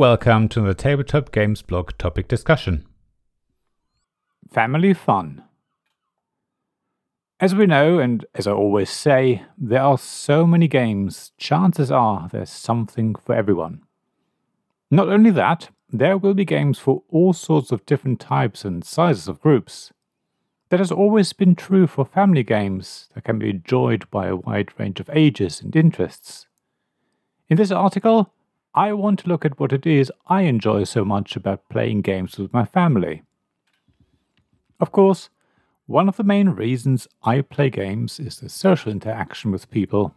welcome 0.00 0.48
to 0.48 0.62
the 0.62 0.72
Tabletop 0.72 1.30
Games 1.30 1.60
blog 1.60 1.90
topic 1.98 2.26
discussion. 2.26 2.86
Family 4.50 4.94
fun. 4.94 5.44
As 7.38 7.54
we 7.54 7.66
know, 7.66 7.98
and 7.98 8.24
as 8.34 8.46
I 8.46 8.52
always 8.52 8.88
say, 8.88 9.42
there 9.58 9.82
are 9.82 9.98
so 9.98 10.46
many 10.46 10.68
games, 10.68 11.32
chances 11.36 11.90
are 11.90 12.30
there's 12.32 12.48
something 12.48 13.14
for 13.14 13.34
everyone. 13.34 13.82
Not 14.90 15.10
only 15.10 15.30
that, 15.32 15.68
there 15.92 16.16
will 16.16 16.32
be 16.32 16.46
games 16.46 16.78
for 16.78 17.02
all 17.10 17.34
sorts 17.34 17.70
of 17.70 17.84
different 17.84 18.20
types 18.20 18.64
and 18.64 18.82
sizes 18.82 19.28
of 19.28 19.42
groups. 19.42 19.92
That 20.70 20.80
has 20.80 20.90
always 20.90 21.34
been 21.34 21.54
true 21.54 21.86
for 21.86 22.06
family 22.06 22.42
games 22.42 23.10
that 23.14 23.24
can 23.24 23.38
be 23.38 23.50
enjoyed 23.50 24.10
by 24.10 24.28
a 24.28 24.36
wide 24.36 24.70
range 24.78 24.98
of 24.98 25.10
ages 25.12 25.60
and 25.60 25.76
interests. 25.76 26.46
In 27.50 27.58
this 27.58 27.70
article, 27.70 28.32
I 28.74 28.92
want 28.92 29.18
to 29.20 29.28
look 29.28 29.44
at 29.44 29.58
what 29.58 29.72
it 29.72 29.84
is 29.84 30.12
I 30.28 30.42
enjoy 30.42 30.84
so 30.84 31.04
much 31.04 31.34
about 31.34 31.68
playing 31.68 32.02
games 32.02 32.38
with 32.38 32.52
my 32.52 32.64
family. 32.64 33.22
Of 34.78 34.92
course, 34.92 35.28
one 35.86 36.08
of 36.08 36.16
the 36.16 36.22
main 36.22 36.50
reasons 36.50 37.08
I 37.24 37.40
play 37.40 37.68
games 37.68 38.20
is 38.20 38.38
the 38.38 38.48
social 38.48 38.92
interaction 38.92 39.50
with 39.50 39.72
people. 39.72 40.14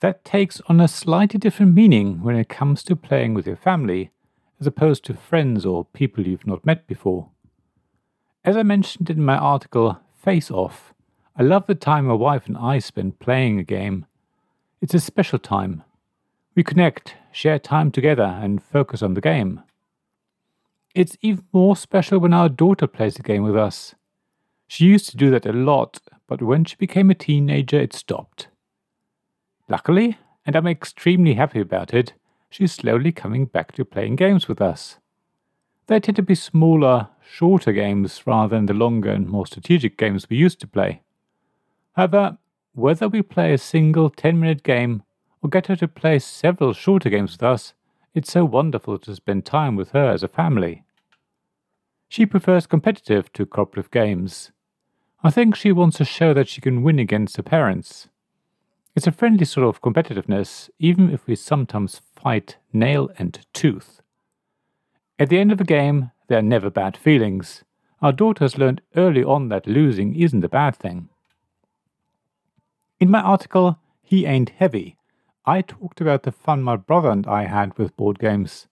That 0.00 0.24
takes 0.24 0.60
on 0.62 0.80
a 0.80 0.88
slightly 0.88 1.38
different 1.38 1.72
meaning 1.72 2.24
when 2.24 2.34
it 2.34 2.48
comes 2.48 2.82
to 2.84 2.96
playing 2.96 3.34
with 3.34 3.46
your 3.46 3.56
family, 3.56 4.10
as 4.58 4.66
opposed 4.66 5.04
to 5.04 5.14
friends 5.14 5.64
or 5.64 5.84
people 5.84 6.26
you've 6.26 6.46
not 6.46 6.66
met 6.66 6.88
before. 6.88 7.28
As 8.44 8.56
I 8.56 8.64
mentioned 8.64 9.08
in 9.08 9.24
my 9.24 9.36
article 9.36 10.00
Face 10.20 10.50
Off, 10.50 10.92
I 11.36 11.44
love 11.44 11.68
the 11.68 11.76
time 11.76 12.06
my 12.06 12.14
wife 12.14 12.48
and 12.48 12.58
I 12.58 12.80
spend 12.80 13.20
playing 13.20 13.60
a 13.60 13.64
game. 13.64 14.06
It's 14.80 14.94
a 14.94 15.00
special 15.00 15.38
time. 15.38 15.84
We 16.54 16.62
connect, 16.62 17.14
share 17.32 17.58
time 17.58 17.90
together, 17.90 18.38
and 18.42 18.62
focus 18.62 19.02
on 19.02 19.14
the 19.14 19.22
game. 19.22 19.62
It's 20.94 21.16
even 21.22 21.44
more 21.52 21.76
special 21.76 22.18
when 22.18 22.34
our 22.34 22.50
daughter 22.50 22.86
plays 22.86 23.14
the 23.14 23.22
game 23.22 23.42
with 23.42 23.56
us. 23.56 23.94
She 24.66 24.84
used 24.84 25.08
to 25.10 25.16
do 25.16 25.30
that 25.30 25.46
a 25.46 25.52
lot, 25.52 26.00
but 26.26 26.42
when 26.42 26.66
she 26.66 26.76
became 26.76 27.10
a 27.10 27.14
teenager, 27.14 27.80
it 27.80 27.94
stopped. 27.94 28.48
Luckily, 29.68 30.18
and 30.44 30.54
I'm 30.54 30.66
extremely 30.66 31.34
happy 31.34 31.60
about 31.60 31.94
it, 31.94 32.12
she's 32.50 32.72
slowly 32.72 33.12
coming 33.12 33.46
back 33.46 33.72
to 33.72 33.84
playing 33.86 34.16
games 34.16 34.46
with 34.46 34.60
us. 34.60 34.98
They 35.86 36.00
tend 36.00 36.16
to 36.16 36.22
be 36.22 36.34
smaller, 36.34 37.08
shorter 37.22 37.72
games 37.72 38.26
rather 38.26 38.56
than 38.56 38.66
the 38.66 38.74
longer 38.74 39.10
and 39.10 39.26
more 39.26 39.46
strategic 39.46 39.96
games 39.96 40.28
we 40.28 40.36
used 40.36 40.60
to 40.60 40.66
play. 40.66 41.00
However, 41.92 42.36
whether 42.74 43.08
we 43.08 43.22
play 43.22 43.54
a 43.54 43.58
single 43.58 44.10
10 44.10 44.38
minute 44.38 44.62
game 44.62 45.02
or 45.42 45.50
get 45.50 45.66
her 45.66 45.76
to 45.76 45.88
play 45.88 46.18
several 46.18 46.72
shorter 46.72 47.10
games 47.10 47.32
with 47.32 47.42
us, 47.42 47.74
it's 48.14 48.32
so 48.32 48.44
wonderful 48.44 48.98
to 48.98 49.14
spend 49.16 49.44
time 49.44 49.74
with 49.74 49.90
her 49.90 50.10
as 50.10 50.22
a 50.22 50.28
family. 50.28 50.84
She 52.08 52.26
prefers 52.26 52.66
competitive 52.66 53.32
to 53.32 53.46
cooperative 53.46 53.90
games. 53.90 54.52
I 55.24 55.30
think 55.30 55.54
she 55.54 55.72
wants 55.72 55.96
to 55.98 56.04
show 56.04 56.34
that 56.34 56.48
she 56.48 56.60
can 56.60 56.82
win 56.82 56.98
against 56.98 57.36
her 57.36 57.42
parents. 57.42 58.08
It's 58.94 59.06
a 59.06 59.12
friendly 59.12 59.46
sort 59.46 59.66
of 59.66 59.80
competitiveness, 59.80 60.68
even 60.78 61.10
if 61.10 61.26
we 61.26 61.36
sometimes 61.36 62.02
fight 62.14 62.58
nail 62.72 63.10
and 63.18 63.44
tooth. 63.54 64.02
At 65.18 65.30
the 65.30 65.38
end 65.38 65.52
of 65.52 65.60
a 65.60 65.64
game, 65.64 66.10
there 66.28 66.38
are 66.38 66.42
never 66.42 66.68
bad 66.68 66.96
feelings. 66.96 67.64
Our 68.02 68.12
daughter 68.12 68.44
has 68.44 68.58
learned 68.58 68.82
early 68.96 69.24
on 69.24 69.48
that 69.48 69.66
losing 69.66 70.14
isn't 70.14 70.44
a 70.44 70.48
bad 70.48 70.76
thing. 70.76 71.08
In 73.00 73.10
my 73.10 73.20
article, 73.20 73.78
He 74.02 74.26
Ain't 74.26 74.50
Heavy, 74.50 74.96
I 75.44 75.60
talked 75.60 76.00
about 76.00 76.22
the 76.22 76.30
fun 76.30 76.62
my 76.62 76.76
brother 76.76 77.10
and 77.10 77.26
I 77.26 77.46
had 77.46 77.76
with 77.76 77.96
board 77.96 78.20
games. 78.20 78.68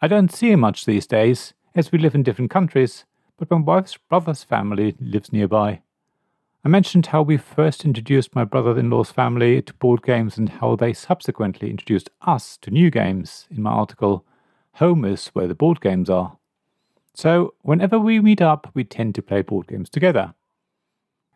I 0.00 0.08
don't 0.08 0.32
see 0.32 0.50
him 0.50 0.60
much 0.60 0.86
these 0.86 1.06
days, 1.06 1.52
as 1.74 1.92
we 1.92 1.98
live 1.98 2.14
in 2.14 2.22
different 2.22 2.50
countries, 2.50 3.04
but 3.36 3.50
my 3.50 3.58
wife's 3.58 3.98
brother's 3.98 4.42
family 4.42 4.96
lives 4.98 5.34
nearby. 5.34 5.82
I 6.64 6.68
mentioned 6.68 7.06
how 7.06 7.20
we 7.20 7.36
first 7.36 7.84
introduced 7.84 8.34
my 8.34 8.44
brother 8.44 8.78
in 8.78 8.88
law's 8.88 9.10
family 9.10 9.60
to 9.60 9.74
board 9.74 10.02
games 10.02 10.38
and 10.38 10.48
how 10.48 10.76
they 10.76 10.94
subsequently 10.94 11.68
introduced 11.68 12.08
us 12.22 12.56
to 12.62 12.70
new 12.70 12.90
games 12.90 13.46
in 13.50 13.62
my 13.62 13.72
article, 13.72 14.24
Home 14.76 15.04
is 15.04 15.26
where 15.28 15.46
the 15.46 15.54
board 15.54 15.82
games 15.82 16.08
are. 16.08 16.38
So, 17.12 17.52
whenever 17.60 17.98
we 17.98 18.18
meet 18.20 18.40
up, 18.40 18.70
we 18.72 18.84
tend 18.84 19.14
to 19.16 19.22
play 19.22 19.42
board 19.42 19.66
games 19.66 19.90
together. 19.90 20.32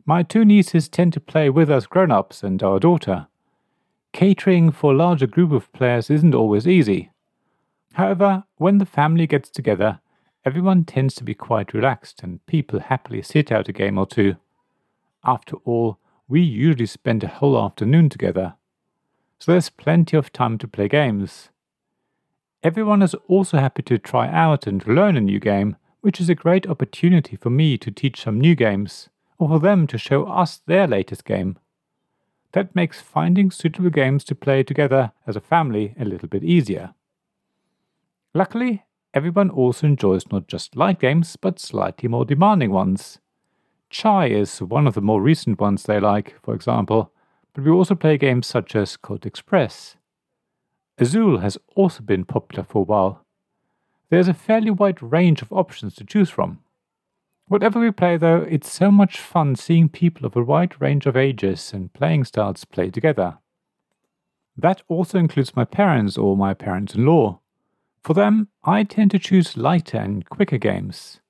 My 0.06 0.22
two 0.22 0.46
nieces 0.46 0.88
tend 0.88 1.12
to 1.12 1.20
play 1.20 1.50
with 1.50 1.70
us 1.70 1.86
grown 1.86 2.10
ups 2.10 2.42
and 2.42 2.62
our 2.62 2.80
daughter 2.80 3.26
catering 4.16 4.72
for 4.72 4.94
a 4.94 4.96
larger 4.96 5.26
group 5.26 5.52
of 5.52 5.70
players 5.74 6.08
isn't 6.08 6.34
always 6.34 6.66
easy. 6.66 7.10
However, 7.92 8.44
when 8.56 8.78
the 8.78 8.86
family 8.86 9.26
gets 9.26 9.50
together, 9.50 10.00
everyone 10.42 10.84
tends 10.84 11.14
to 11.16 11.22
be 11.22 11.34
quite 11.34 11.74
relaxed 11.74 12.22
and 12.22 12.44
people 12.46 12.80
happily 12.80 13.20
sit 13.20 13.52
out 13.52 13.68
a 13.68 13.74
game 13.74 13.98
or 13.98 14.06
two. 14.06 14.36
After 15.22 15.56
all, 15.66 15.98
we 16.28 16.40
usually 16.40 16.86
spend 16.86 17.24
a 17.24 17.28
whole 17.28 17.62
afternoon 17.62 18.08
together, 18.08 18.54
so 19.38 19.52
there's 19.52 19.68
plenty 19.68 20.16
of 20.16 20.32
time 20.32 20.56
to 20.58 20.66
play 20.66 20.88
games. 20.88 21.50
Everyone 22.62 23.02
is 23.02 23.14
also 23.28 23.58
happy 23.58 23.82
to 23.82 23.98
try 23.98 24.28
out 24.28 24.66
and 24.66 24.86
learn 24.86 25.18
a 25.18 25.20
new 25.20 25.38
game, 25.38 25.76
which 26.00 26.22
is 26.22 26.30
a 26.30 26.34
great 26.34 26.66
opportunity 26.66 27.36
for 27.36 27.50
me 27.50 27.76
to 27.76 27.90
teach 27.90 28.22
some 28.22 28.40
new 28.40 28.54
games, 28.54 29.10
or 29.36 29.48
for 29.48 29.58
them 29.58 29.86
to 29.88 29.98
show 29.98 30.24
us 30.24 30.62
their 30.64 30.86
latest 30.86 31.26
game. 31.26 31.58
That 32.56 32.74
makes 32.74 33.02
finding 33.02 33.50
suitable 33.50 33.90
games 33.90 34.24
to 34.24 34.34
play 34.34 34.62
together 34.62 35.12
as 35.26 35.36
a 35.36 35.42
family 35.42 35.94
a 36.00 36.06
little 36.06 36.26
bit 36.26 36.42
easier. 36.42 36.94
Luckily, 38.32 38.86
everyone 39.12 39.50
also 39.50 39.86
enjoys 39.86 40.32
not 40.32 40.46
just 40.46 40.74
light 40.74 40.98
games, 40.98 41.36
but 41.36 41.58
slightly 41.58 42.08
more 42.08 42.24
demanding 42.24 42.70
ones. 42.70 43.18
Chai 43.90 44.28
is 44.28 44.62
one 44.62 44.86
of 44.86 44.94
the 44.94 45.02
more 45.02 45.20
recent 45.20 45.60
ones 45.60 45.82
they 45.82 46.00
like, 46.00 46.34
for 46.42 46.54
example, 46.54 47.12
but 47.52 47.62
we 47.62 47.70
also 47.70 47.94
play 47.94 48.16
games 48.16 48.46
such 48.46 48.74
as 48.74 48.96
Colt 48.96 49.26
Express. 49.26 49.96
Azul 50.96 51.40
has 51.40 51.58
also 51.74 52.02
been 52.02 52.24
popular 52.24 52.64
for 52.64 52.78
a 52.78 52.86
while. 52.86 53.26
There's 54.08 54.28
a 54.28 54.32
fairly 54.32 54.70
wide 54.70 55.02
range 55.02 55.42
of 55.42 55.52
options 55.52 55.94
to 55.96 56.06
choose 56.06 56.30
from. 56.30 56.60
Whatever 57.48 57.78
we 57.78 57.92
play, 57.92 58.16
though, 58.16 58.44
it's 58.48 58.72
so 58.72 58.90
much 58.90 59.20
fun 59.20 59.54
seeing 59.54 59.88
people 59.88 60.26
of 60.26 60.34
a 60.34 60.42
wide 60.42 60.80
range 60.80 61.06
of 61.06 61.16
ages 61.16 61.72
and 61.72 61.92
playing 61.92 62.24
styles 62.24 62.64
play 62.64 62.90
together. 62.90 63.38
That 64.56 64.82
also 64.88 65.18
includes 65.18 65.54
my 65.54 65.64
parents 65.64 66.18
or 66.18 66.36
my 66.36 66.54
parents 66.54 66.94
in 66.96 67.06
law. 67.06 67.40
For 68.02 68.14
them, 68.14 68.48
I 68.64 68.82
tend 68.82 69.12
to 69.12 69.20
choose 69.20 69.56
lighter 69.56 69.98
and 69.98 70.28
quicker 70.28 70.58
games. 70.58 71.20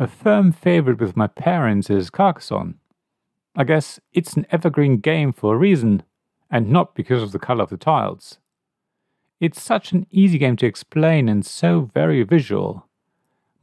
A 0.00 0.08
firm 0.08 0.50
favorite 0.50 1.00
with 1.00 1.16
my 1.16 1.28
parents 1.28 1.90
is 1.90 2.10
Carcassonne. 2.10 2.78
I 3.54 3.62
guess 3.62 4.00
it's 4.12 4.34
an 4.34 4.46
evergreen 4.50 4.96
game 4.96 5.32
for 5.32 5.54
a 5.54 5.58
reason, 5.58 6.02
and 6.50 6.70
not 6.70 6.94
because 6.96 7.22
of 7.22 7.30
the 7.30 7.38
color 7.38 7.62
of 7.62 7.70
the 7.70 7.76
tiles. 7.76 8.38
It's 9.38 9.62
such 9.62 9.92
an 9.92 10.06
easy 10.10 10.38
game 10.38 10.56
to 10.56 10.66
explain 10.66 11.28
and 11.28 11.46
so 11.46 11.90
very 11.94 12.22
visual. 12.24 12.88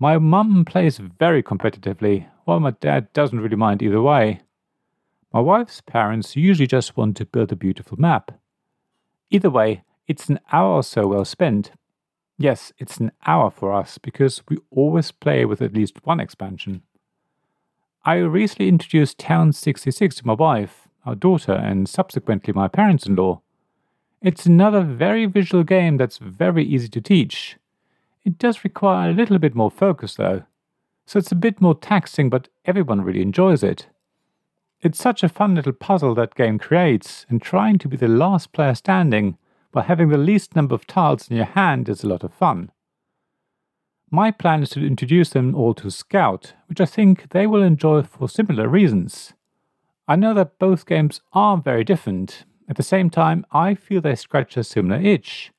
My 0.01 0.17
mum 0.17 0.63
plays 0.63 0.97
very 0.97 1.43
competitively, 1.43 2.27
while 2.45 2.61
my 2.61 2.71
dad 2.71 3.11
doesn't 3.11 3.41
really 3.41 3.57
mind 3.57 3.81
either 3.83 4.01
way. 4.01 4.39
My 5.33 5.41
wife's 5.41 5.81
parents 5.81 6.37
usually 6.37 6.67
just 6.67 6.95
want 6.95 7.17
to 7.17 7.25
build 7.25 7.51
a 7.51 7.57
beautiful 7.57 7.99
map. 7.99 8.31
Either 9.29 9.49
way, 9.49 9.83
it's 10.07 10.29
an 10.29 10.39
hour 10.53 10.75
or 10.75 10.83
so 10.83 11.05
well 11.05 11.25
spent. 11.25 11.71
Yes, 12.37 12.71
it's 12.77 12.97
an 12.97 13.11
hour 13.27 13.51
for 13.51 13.73
us 13.73 13.97
because 13.97 14.41
we 14.47 14.57
always 14.71 15.11
play 15.11 15.43
with 15.43 15.61
at 15.61 15.73
least 15.73 16.05
one 16.05 16.21
expansion. 16.21 16.81
I 18.05 18.15
recently 18.15 18.69
introduced 18.69 19.19
Town 19.19 19.51
66 19.51 20.15
to 20.15 20.27
my 20.27 20.33
wife, 20.33 20.87
our 21.05 21.15
daughter, 21.15 21.51
and 21.51 21.89
subsequently 21.89 22.53
my 22.53 22.69
parents 22.69 23.05
in 23.05 23.15
law. 23.15 23.41
It's 24.21 24.45
another 24.45 24.81
very 24.81 25.25
visual 25.25 25.65
game 25.65 25.97
that's 25.97 26.17
very 26.17 26.63
easy 26.63 26.87
to 26.87 27.01
teach. 27.01 27.57
It 28.25 28.37
does 28.37 28.63
require 28.63 29.09
a 29.09 29.13
little 29.13 29.39
bit 29.39 29.55
more 29.55 29.71
focus 29.71 30.15
though, 30.15 30.43
so 31.05 31.17
it's 31.17 31.31
a 31.31 31.35
bit 31.35 31.61
more 31.61 31.75
taxing, 31.75 32.29
but 32.29 32.49
everyone 32.65 33.01
really 33.01 33.21
enjoys 33.21 33.63
it. 33.63 33.87
It's 34.81 34.99
such 34.99 35.23
a 35.23 35.29
fun 35.29 35.55
little 35.55 35.73
puzzle 35.73 36.15
that 36.15 36.35
game 36.35 36.59
creates, 36.59 37.25
and 37.29 37.41
trying 37.41 37.79
to 37.79 37.87
be 37.87 37.97
the 37.97 38.07
last 38.07 38.53
player 38.53 38.75
standing 38.75 39.37
while 39.71 39.85
having 39.85 40.09
the 40.09 40.17
least 40.17 40.55
number 40.55 40.73
of 40.75 40.87
tiles 40.87 41.29
in 41.29 41.37
your 41.37 41.45
hand 41.45 41.89
is 41.89 42.03
a 42.03 42.07
lot 42.07 42.23
of 42.23 42.33
fun. 42.33 42.71
My 44.11 44.31
plan 44.31 44.63
is 44.63 44.71
to 44.71 44.85
introduce 44.85 45.29
them 45.29 45.53
all 45.53 45.73
to 45.75 45.91
Scout, 45.91 46.53
which 46.67 46.81
I 46.81 46.85
think 46.85 47.29
they 47.29 47.45
will 47.45 47.61
enjoy 47.61 48.01
for 48.03 48.27
similar 48.27 48.67
reasons. 48.67 49.33
I 50.07 50.15
know 50.15 50.33
that 50.33 50.57
both 50.57 50.87
games 50.87 51.21
are 51.33 51.57
very 51.57 51.83
different. 51.83 52.45
At 52.67 52.77
the 52.77 52.83
same 52.83 53.09
time, 53.09 53.45
I 53.51 53.75
feel 53.75 54.01
they 54.01 54.15
scratch 54.15 54.57
a 54.57 54.63
similar 54.63 54.99
itch. 54.99 55.51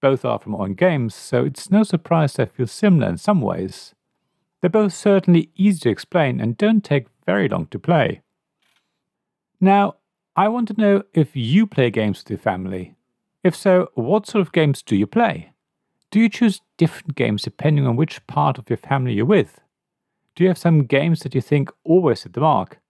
Both 0.00 0.24
are 0.24 0.38
from 0.38 0.52
Oink 0.52 0.76
Games, 0.76 1.14
so 1.14 1.44
it's 1.44 1.70
no 1.70 1.82
surprise 1.82 2.34
they 2.34 2.46
feel 2.46 2.66
similar 2.66 3.08
in 3.08 3.18
some 3.18 3.40
ways. 3.40 3.94
They're 4.60 4.70
both 4.70 4.92
certainly 4.92 5.50
easy 5.56 5.80
to 5.80 5.90
explain 5.90 6.40
and 6.40 6.56
don't 6.56 6.84
take 6.84 7.06
very 7.24 7.48
long 7.48 7.66
to 7.68 7.78
play. 7.78 8.22
Now, 9.60 9.96
I 10.34 10.48
want 10.48 10.68
to 10.68 10.80
know 10.80 11.02
if 11.14 11.34
you 11.34 11.66
play 11.66 11.90
games 11.90 12.18
with 12.18 12.30
your 12.30 12.38
family. 12.38 12.94
If 13.42 13.56
so, 13.56 13.88
what 13.94 14.26
sort 14.26 14.42
of 14.42 14.52
games 14.52 14.82
do 14.82 14.96
you 14.96 15.06
play? 15.06 15.52
Do 16.10 16.20
you 16.20 16.28
choose 16.28 16.60
different 16.76 17.14
games 17.14 17.42
depending 17.42 17.86
on 17.86 17.96
which 17.96 18.26
part 18.26 18.58
of 18.58 18.68
your 18.68 18.76
family 18.76 19.14
you're 19.14 19.24
with? 19.24 19.60
Do 20.34 20.44
you 20.44 20.48
have 20.48 20.58
some 20.58 20.84
games 20.84 21.20
that 21.20 21.34
you 21.34 21.40
think 21.40 21.70
always 21.84 22.22
hit 22.22 22.34
the 22.34 22.40
mark? 22.40 22.80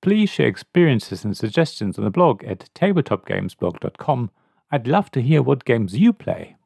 Please 0.00 0.30
share 0.30 0.46
experiences 0.46 1.24
and 1.24 1.36
suggestions 1.36 1.98
on 1.98 2.04
the 2.04 2.10
blog 2.10 2.44
at 2.44 2.70
tabletopgamesblog.com. 2.74 4.30
I'd 4.70 4.86
love 4.86 5.10
to 5.12 5.22
hear 5.22 5.42
what 5.42 5.64
games 5.64 5.96
you 5.96 6.12
play. 6.12 6.56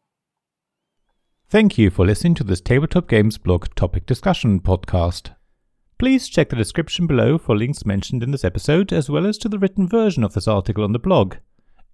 Thank 1.48 1.78
you 1.78 1.90
for 1.90 2.04
listening 2.04 2.34
to 2.36 2.44
this 2.44 2.60
Tabletop 2.60 3.08
Games 3.08 3.38
blog 3.38 3.66
topic 3.76 4.06
discussion 4.06 4.58
podcast. 4.60 5.34
Please 5.98 6.28
check 6.28 6.48
the 6.48 6.56
description 6.56 7.06
below 7.06 7.38
for 7.38 7.56
links 7.56 7.86
mentioned 7.86 8.24
in 8.24 8.32
this 8.32 8.44
episode, 8.44 8.92
as 8.92 9.08
well 9.08 9.24
as 9.24 9.38
to 9.38 9.48
the 9.48 9.58
written 9.58 9.86
version 9.86 10.24
of 10.24 10.34
this 10.34 10.48
article 10.48 10.82
on 10.82 10.92
the 10.92 10.98
blog. 10.98 11.36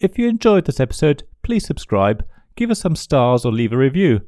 If 0.00 0.16
you 0.16 0.28
enjoyed 0.28 0.64
this 0.64 0.80
episode, 0.80 1.24
please 1.42 1.66
subscribe, 1.66 2.24
give 2.56 2.70
us 2.70 2.80
some 2.80 2.96
stars, 2.96 3.44
or 3.44 3.52
leave 3.52 3.72
a 3.72 3.76
review. 3.76 4.22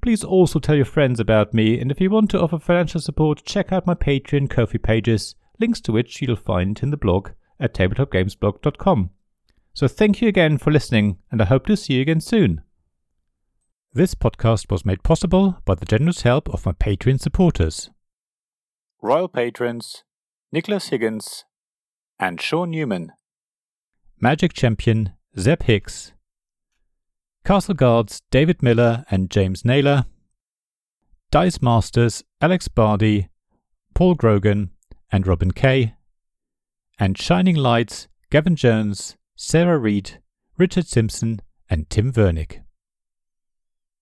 Please 0.00 0.24
also 0.24 0.58
tell 0.60 0.76
your 0.76 0.84
friends 0.86 1.20
about 1.20 1.52
me, 1.52 1.78
and 1.78 1.90
if 1.90 2.00
you 2.00 2.08
want 2.08 2.30
to 2.30 2.40
offer 2.40 2.58
financial 2.58 3.02
support, 3.02 3.44
check 3.44 3.70
out 3.70 3.86
my 3.86 3.94
Patreon 3.94 4.48
Ko-fi 4.48 4.78
pages, 4.78 5.34
links 5.58 5.80
to 5.82 5.92
which 5.92 6.22
you'll 6.22 6.36
find 6.36 6.80
in 6.82 6.90
the 6.90 6.96
blog 6.96 7.30
at 7.60 7.74
tabletopgamesblog.com. 7.74 9.10
So 9.74 9.86
thank 9.86 10.20
you 10.20 10.28
again 10.28 10.58
for 10.58 10.72
listening, 10.72 11.18
and 11.30 11.40
I 11.40 11.44
hope 11.44 11.66
to 11.66 11.76
see 11.76 11.94
you 11.94 12.02
again 12.02 12.20
soon. 12.20 12.62
This 13.92 14.14
podcast 14.14 14.70
was 14.70 14.84
made 14.84 15.02
possible 15.02 15.58
by 15.64 15.74
the 15.74 15.86
generous 15.86 16.22
help 16.22 16.48
of 16.50 16.66
my 16.66 16.72
Patreon 16.72 17.20
supporters. 17.20 17.90
Royal 19.02 19.28
Patrons 19.28 20.04
Nicholas 20.50 20.88
Higgins 20.88 21.44
and 22.18 22.40
Sean 22.40 22.70
Newman. 22.70 23.12
Magic 24.20 24.54
Champion 24.54 25.12
Zeb 25.38 25.62
Hicks. 25.64 26.12
Castle 27.44 27.74
Guards 27.74 28.22
David 28.30 28.62
Miller 28.62 29.04
and 29.10 29.30
James 29.30 29.64
Naylor. 29.64 30.06
Dice 31.30 31.60
Masters 31.60 32.24
Alex 32.40 32.68
Bardi, 32.68 33.28
Paul 33.94 34.14
Grogan, 34.14 34.70
and 35.12 35.26
Robin 35.26 35.50
Kay. 35.50 35.94
And 36.98 37.18
Shining 37.18 37.56
Lights 37.56 38.08
Gavin 38.30 38.56
Jones, 38.56 39.17
Sarah 39.40 39.78
Reed, 39.78 40.18
Richard 40.56 40.88
Simpson, 40.88 41.38
and 41.70 41.88
Tim 41.88 42.12
Vernick. 42.12 42.62